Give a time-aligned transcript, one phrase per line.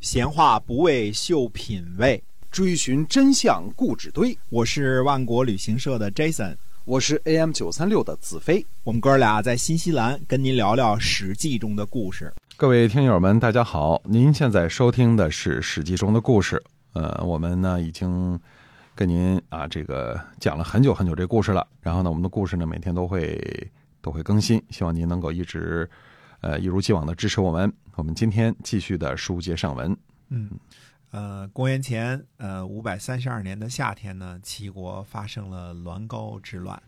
[0.00, 4.36] 闲话不为秀品味，追寻真相故纸堆。
[4.48, 8.64] 我是万国旅行社的 Jason，我是 AM 九三六的子飞。
[8.82, 12.32] 我们哥俩在新西兰跟您聊聊《史记》中的故事。
[12.56, 14.00] 各位听友们，大家好！
[14.06, 16.62] 您现在收听的是《史记》中的故事。
[16.94, 18.40] 呃，我们呢已经
[18.94, 21.66] 跟您啊这个讲了很久很久这故事了。
[21.82, 23.38] 然后呢，我们的故事呢每天都会
[24.00, 25.86] 都会更新，希望您能够一直
[26.40, 27.72] 呃一如既往的支持我们。
[27.96, 29.94] 我们今天继续的书接上文。
[30.28, 30.50] 嗯，
[31.10, 36.82] 呃，公元前呃五百三十二年的夏天呢，齐国发生了栾高之乱。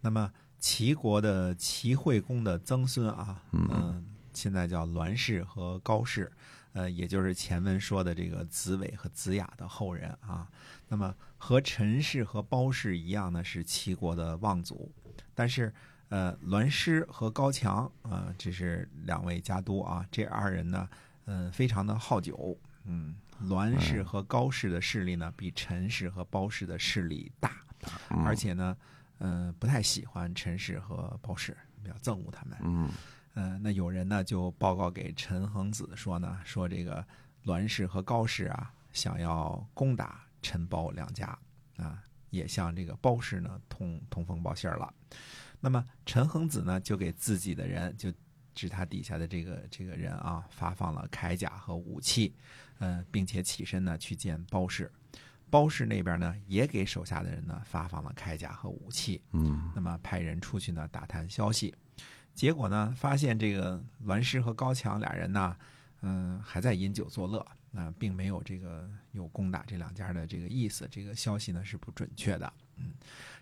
[0.00, 6.30] 那么齐国的齐惠公的曾孙啊，嗯，现在叫栾氏和高氏，
[6.72, 10.46] 呃，也就是前文说的这个子伟和子雅的后人啊。
[10.88, 14.92] 那么和陈氏和包氏一样呢，是齐国的望族，
[15.34, 15.72] 但是。
[16.08, 20.06] 呃，栾师和高强啊，这是两位家督啊。
[20.10, 20.88] 这二人呢，
[21.26, 22.58] 嗯，非常的好酒。
[22.84, 23.14] 嗯，
[23.48, 27.62] 栾氏和高氏的势力呢，比陈氏和包氏的势力大，
[28.24, 28.74] 而且呢，
[29.18, 32.58] 嗯，不太喜欢陈氏和包氏，比较憎恶他们。
[32.62, 32.88] 嗯，
[33.34, 37.04] 呃，那有人呢就报告给陈恒子说呢，说这个
[37.42, 41.38] 栾氏和高氏啊，想要攻打陈包两家
[41.76, 44.90] 啊，也向这个包氏呢通通风报信了。
[45.60, 48.12] 那么陈恒子呢，就给自己的人，就
[48.54, 52.34] 指他底下的这个这个人啊，发放了铠甲和武器，
[52.78, 54.90] 嗯，并且起身呢去见包氏。
[55.50, 61.74] 包氏那边呢，也给手下的人呢发放了铠甲和武器，嗯，那么派人出去呢打探消息。
[62.34, 65.56] 结果呢，发现这个栾氏和高强俩人呢，
[66.02, 67.38] 嗯，还在饮酒作乐，
[67.72, 70.86] 啊，并没有这个有攻打这两家的这个意思。
[70.90, 72.92] 这个消息呢是不准确的，嗯。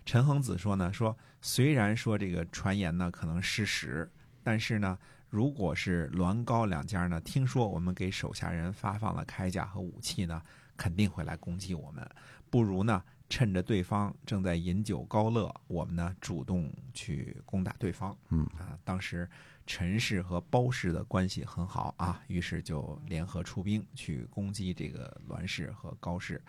[0.05, 4.09] 陈恒子说呢，说虽然说这个传言呢可能失实，
[4.41, 4.97] 但是呢，
[5.29, 10.41] 如果是栾高两家呢，听说我们给手下人发放了铠甲和武器呢，
[10.77, 12.09] 肯定会来攻击我们。
[12.49, 18.17] 不如呢，趁着对方正在饮酒高乐，我们呢主动去攻打对方。
[18.29, 19.29] 嗯啊，当时
[19.65, 26.41] 陈氏和包氏的关系很好啊，于是就联合出兵去攻击这个栾氏和高氏。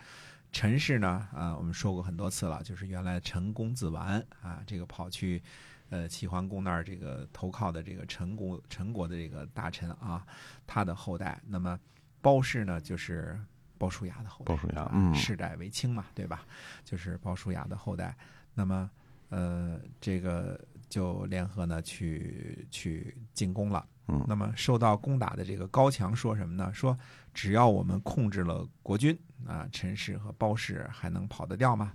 [0.51, 1.27] 陈氏呢？
[1.33, 5.41] 啊，我们说过很多次了，就是原来陈公子完啊，这个跑去，
[5.89, 10.25] 呃，齐桓公那儿这个投靠的这个陈国陈国的这个大臣啊，
[10.65, 11.39] 他的后代。
[11.45, 11.79] 那么
[12.21, 13.39] 包氏呢，就是
[13.77, 14.53] 鲍叔牙的后代。
[14.53, 16.43] 包叔牙，嗯，世代为卿嘛，对吧？
[16.83, 18.17] 就是鲍叔牙的后代。
[18.53, 18.89] 那么，
[19.29, 23.87] 呃，这个就联合呢去去进攻了。
[24.27, 26.71] 那么受到攻打的这个高强说什么呢？
[26.73, 26.97] 说
[27.33, 31.93] 只要我们控制了国军啊，陈氏和包氏还能跑得掉吗？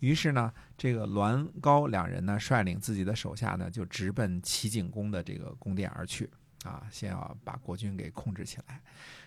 [0.00, 6.28] 于是呢，这个栾高两人呢，率领自己的手下呢，就直奔齐景公的这个宫殿而去
[6.64, 8.80] 啊，先要把国军给控制起来。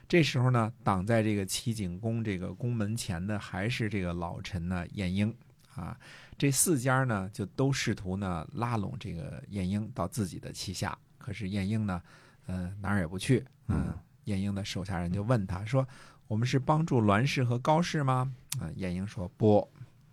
[0.08, 5.36] 这时候呢，挡在这个齐景公这个宫门前的还是这个老臣呢，晏婴
[5.76, 5.98] 啊。
[6.38, 12.02] 这四家呢，就都试图呢拉拢这个晏婴到自己的旗下，可是晏婴呢。
[12.50, 13.46] 嗯，哪儿也不去。
[13.68, 13.94] 嗯，
[14.26, 15.88] 晏婴的手下人就问他说
[16.28, 19.68] ：“我们是帮助栾氏和高氏吗？”啊，晏婴说：“不。”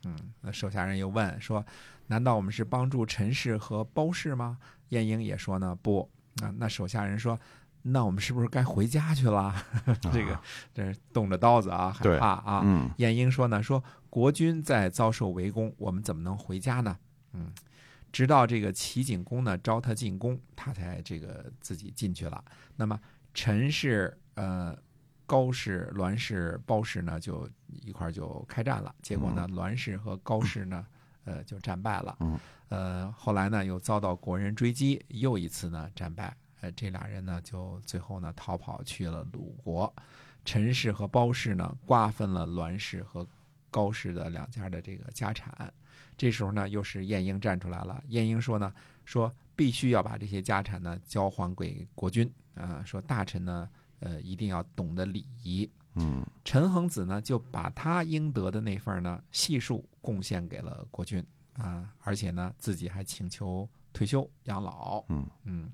[0.05, 1.65] 嗯，那手下人又问说
[2.07, 4.59] ：“难道我们是帮助陈氏和包氏吗？”
[4.91, 6.09] 晏婴也说呢：“不。”
[6.43, 7.39] 啊，那手下人说
[7.83, 9.55] ：“那我们是不是该回家去了？”
[10.13, 10.39] 这个
[10.75, 12.61] 这是动着刀子啊，害怕啊。
[12.63, 16.97] 嗯，晏婴说呢：“说国君在遭受围攻，我们怎么能回家呢？”
[17.33, 17.51] 嗯。
[18.13, 22.45] 直到这个齐景公呢招他进宫，他才这个自己进去了。
[22.77, 22.99] 那么
[23.35, 24.77] 陈氏、呃
[25.27, 28.95] 高氏、栾氏、包氏呢就一块就开战了。
[29.03, 30.87] 结果呢，栾氏和高氏呢，
[31.25, 32.17] 呃就战败了。
[32.69, 36.37] 呃，后来呢又遭到国人追击，又一次呢战败。
[36.61, 39.93] 呃，这俩人呢就最后呢逃跑去了鲁国。
[40.45, 43.27] 陈氏和包氏呢瓜分了栾氏和
[43.71, 45.73] 高氏的两家的这个家产。
[46.17, 48.03] 这时候呢，又是晏婴站出来了。
[48.09, 48.73] 晏婴说呢，
[49.05, 52.83] 说必须要把这些家产呢交还给国君啊。
[52.87, 53.69] 说大臣呢，
[54.01, 55.71] 呃，一定要懂得礼仪。
[55.95, 61.25] 嗯，陈恒子呢，就把他应得的那份呢悉数贡献给了国君
[61.55, 65.05] 啊，而且呢，自己还请求退休养老。
[65.09, 65.71] 嗯嗯，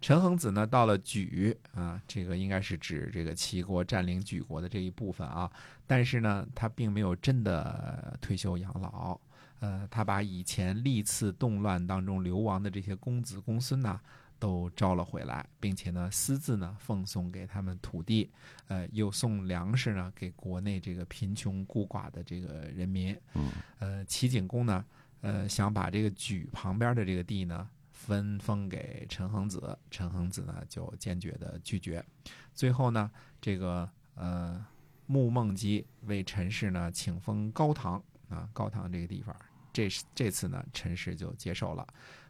[0.00, 5.50] 陈恒子呢，到了莒啊，这个应该是指这个齐国占领莒国的这一部分啊，
[5.86, 9.18] 但是呢，他并没有真的退休养老。
[9.60, 13.98] 呃，他把以前历次动乱当中流亡的这些公子公孙呐，
[14.38, 18.30] 都招了回来，并且呢，私自呢奉送给他们土地，
[18.68, 23.18] 呃，又送粮食呢给国内这个贫穷孤寡的这个人民。
[23.34, 23.50] 嗯，
[23.80, 24.84] 呃，齐景公呢，
[25.22, 27.68] 呃，想把这个莒旁边的这个地呢
[27.98, 32.02] 分封给陈恒子，陈恒子呢就坚决的拒绝。
[32.54, 33.10] 最后呢，
[33.40, 33.86] 这个。
[34.20, 34.66] 呃
[35.06, 39.34] 穆孟基为陈氏呢请封高唐啊，高唐这个地方，
[39.72, 41.86] 这这次呢陈氏就接受了。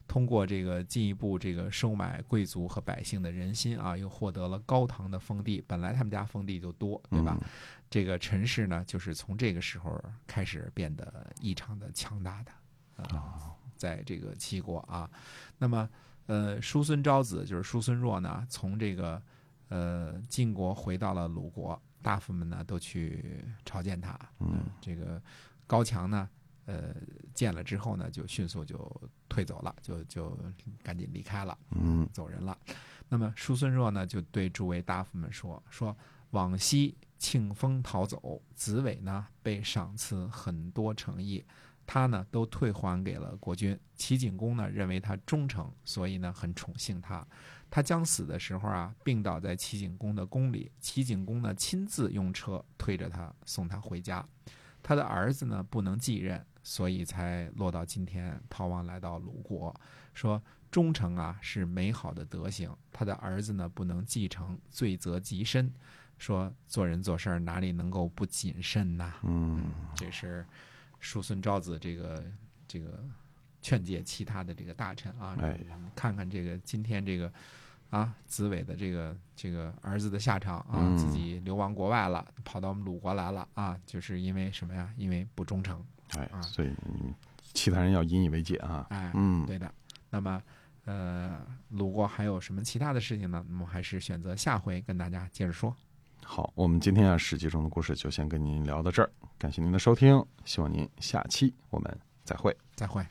[0.06, 5.64] 通过这个进一步这个收买贵族和百姓的人心啊，又获得了高唐的封地。
[5.66, 7.36] 本来他们家封地就多，对吧？
[7.90, 12.52] 这个陈氏呢，就是从这个时候开始变得异常的强大的
[13.16, 15.08] 啊，在这个齐国啊。
[15.56, 15.88] 那么，
[16.26, 19.22] 呃，叔孙昭子就是叔孙弱呢，从这个
[19.68, 24.18] 呃晋国回到了鲁国，大夫们呢都去朝见他。
[24.40, 25.22] 嗯，这个
[25.66, 26.28] 高强呢。
[26.70, 26.94] 呃，
[27.32, 28.76] 见了之后呢，就迅速就
[29.26, 30.38] 退走了，就就
[30.82, 32.54] 赶紧离开了，嗯，走人了。
[33.08, 35.96] 那么叔孙弱呢，就对诸位大夫们说：“说
[36.32, 41.42] 往昔庆丰逃走，子伟呢被赏赐很多诚意，
[41.88, 43.76] 他呢都退还给了国君。
[43.96, 47.26] 齐景公呢认为他忠诚，所以呢很宠幸他。
[47.70, 54.24] 他将死的时候啊，病倒在齐景公的宫里，齐景公呢亲自用车推着他送他回家。
[54.82, 59.74] 他的儿子呢不能继任。”所以才落到今天，逃亡来到鲁国，
[60.12, 65.72] 说忠诚啊是美好的德行，他的儿子呢不能继承，罪责极深。
[66.18, 69.14] 说做人做事哪里能够不谨慎呐？
[69.22, 70.44] 嗯，这是
[71.00, 72.24] 叔孙昭子这个
[72.66, 73.02] 这个
[73.60, 75.36] 劝诫其他的这个大臣啊，
[75.94, 77.32] 看看这个今天这个
[77.90, 84.92] 啊子伟的这个这个儿子的下场啊，自己流亡国外了，跑到我们鲁国来了啊，就是因为什么呀？
[84.96, 85.84] 因为不忠诚。
[86.16, 86.72] 哎，所以
[87.52, 88.86] 其他人要引以为戒啊！
[88.88, 89.70] 哎，嗯，对的。
[90.08, 90.42] 那么，
[90.86, 93.44] 呃，鲁国还有什么其他的事情呢？
[93.46, 95.76] 我们还是选择下回跟大家接着说。
[96.24, 103.04] 好，我们今天啊《史记》中的故事就先跟您聊到这儿，感谢您的收听，希望您下期我们再会，再会。